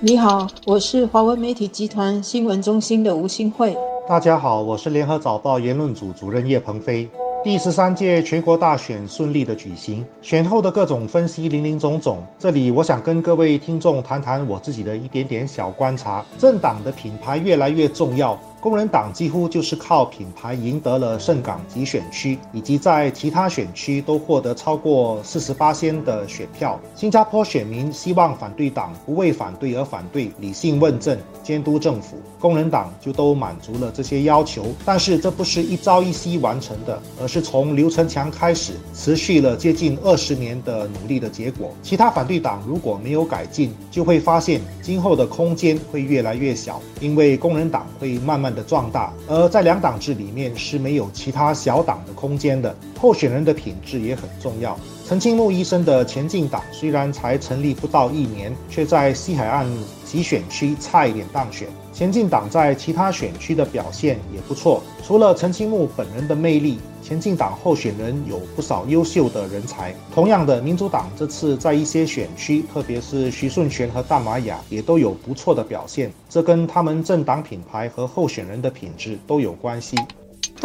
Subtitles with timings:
[0.00, 3.74] 你好，我是华文媒体集团新闻中心的吴新慧。
[4.06, 7.08] 大家好，我是联合早报言论组主任叶鹏飞。
[7.42, 12.18] 第十三届全国大选顺利的举行，选后的各种分析林林总总。
[12.38, 16.22] 这里我想跟各位听众谈谈我自己的一点点小观察。
[16.36, 18.38] 政党的品牌越来越重要。
[18.66, 26.76] 工人党几乎就是靠品牌赢得了盛港集选区，以及在其他选区都获得超过四十八仙的选票。
[26.96, 32.16] 新加坡选民希望反对党不为反对而反对，理性问政，监督政府。
[32.40, 41.70] 工人党就都满足了这些要求，但是这不是一朝一夕完成的，而是从刘成强开始，持续了接近二十年的努力的结果。
[41.84, 48.55] 其他反对党如果没有改进，就会发现今后的空间会越来越小，因为工人党会慢慢。
[48.56, 52.74] 的壮大，而在两党制里面是没有其他小党的空间的。
[52.98, 54.76] 候选人的品质也很重要。
[55.06, 59.64] 陈清木医生的前进党虽然才成立不到一年，却在西海岸
[60.04, 61.68] 集选区差一点当选。
[61.92, 64.82] 前进党在其他选区的表现也不错。
[65.06, 69.94] 除了陈清木本人的魅力，前进党候选人有不少优秀的人才。
[70.12, 76.10] 同样的，民主党这次在一些选区，特别是徐顺泉和大马雅，也都有不错的表现。
[76.28, 79.96] 这跟他们政党品牌和候选人的品质都有关系。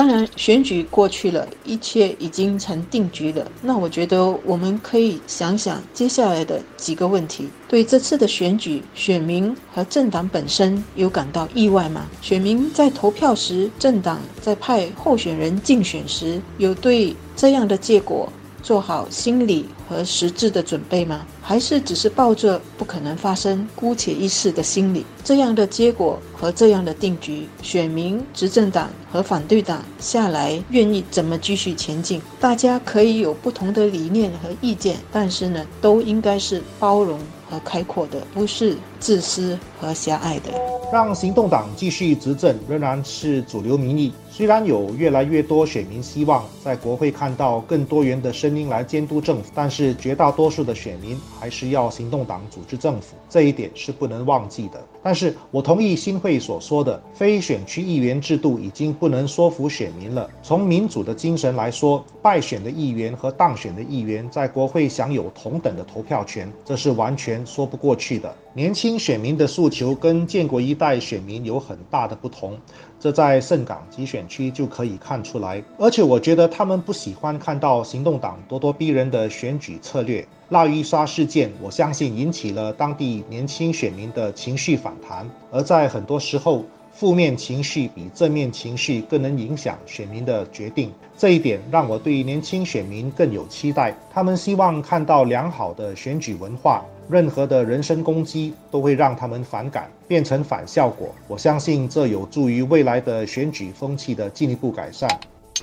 [0.00, 3.46] 当然，选举过去了，一切已经成定局了。
[3.60, 12.06] 那我觉得我们可以想想接下来的几个问题：对这次的选举，选民和政党本身有感到意外吗？
[12.22, 18.32] 选民在投票时，政党在派候选人竞选时，有对这样的结果？
[18.62, 21.26] 做好心理和实质的准备吗？
[21.42, 25.04] 还是只是抱着不可能发生、姑且一试的心理？
[25.24, 32.22] 这样的结果和这样的定局，选民、执政党和反对党下来愿意怎么继续前进？
[32.38, 37.18] 大家可以有不同的理念和意见，但是呢，都应该是包容
[37.50, 40.52] 和开阔的，不是自私和狭隘的。
[40.92, 44.12] 让行动党继续执政仍然是主流民意。
[44.28, 54.78] 虽然有越来越多选民希望在国会看到更多元的声音来监督政府，但是是绝大多数的选民还是要行动党组织政府，这一点是不能忘记的。
[55.02, 60.28] 但是我同意新会所说的，非选区议员制度已经不能说服选民了。
[60.42, 68.36] 从民主的精神来说，败选的议员和当选的议员在国会享有同等的投票权，这是完全说不过去的。
[68.52, 72.58] 年轻选民的诉求跟建国一代选民有很大的不同，
[73.00, 75.60] 这在盛港集选区就可以看出来。
[75.78, 80.24] 而且我觉得他们不喜欢看到行动党咄咄逼人的选举策略。
[80.50, 85.28] 腊鱼沙事件，我相信引起了当地年轻选民的情绪反弹。
[85.50, 90.92] 而在很多时候，负面情绪比正面情绪更能影响选民的决定。
[91.16, 93.94] 这一点让我对年轻选民更有期待。
[94.12, 96.84] 他们希望看到良好的选举文化。
[97.10, 101.08] 任何的人身攻击都会让他们反感，变成反效果。
[101.26, 105.08] 我相信这有助于未来的选举风气的进一步改善。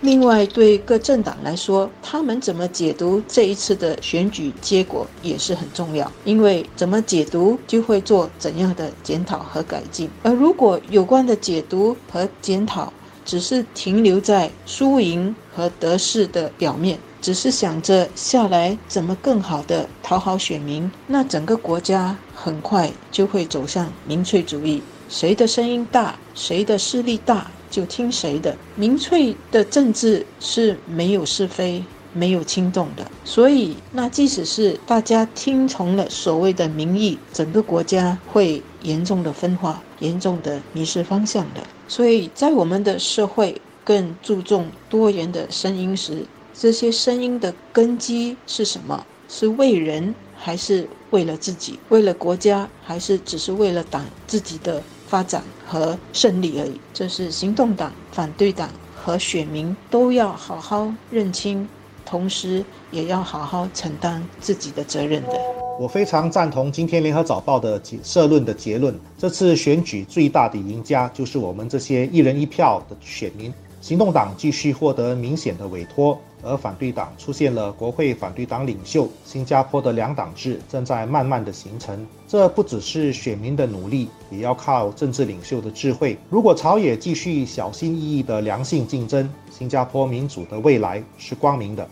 [0.00, 10.10] 另外，对各政党来说，他们怎么解读这一次的选举结果也是很重要，因为怎么解读就会做怎样的检讨和改进。
[10.24, 12.92] 而如果有关的解读和检讨
[13.24, 24.82] 只是停留在输赢和得失的表面，只是想着下来怎么更好的讨好选民，那整个国家很快就会走向民粹主义。
[25.08, 28.56] 谁的声音大，谁的势力大，就听谁的。
[28.74, 31.84] 民粹的政治是没有是非、
[32.14, 33.10] 没有轻重的。
[33.24, 41.60] 所以，那即使是大家听从了所谓的民意，整个国家会严重的分化、严重的迷失方向的。
[41.86, 49.04] 所以在我们的社会更注重多元的声音时，这些声音的根基是什么？
[49.28, 51.78] 是为人，还是为了自己？
[51.88, 56.80] 为了国家，还是只是为了党自己的发展和胜利而已？
[56.92, 61.68] 这是行动党、反对党和选民都要好好认清，
[62.04, 65.40] 同时也要好好承担自己的责任的。
[65.78, 73.52] 我非常赞同今天联合早报的社论的结论：这次选举最大的赢家就是我们这些一人一票的选民。
[73.80, 79.06] 行动党继续获得明显的委托，而反对党出现了国会反对党领袖。
[79.26, 86.16] 新加坡的两党制正在慢慢的形成，这不只是选民的努力，也要靠政治领袖的智慧。
[86.30, 91.86] 如果朝野继续小心翼翼的良性竞争，新加坡民主的未来是光明的。